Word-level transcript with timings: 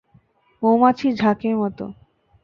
মৌমাছির 0.63 1.13
ঝাঁকের 1.15 1.55
মতো! 1.57 1.85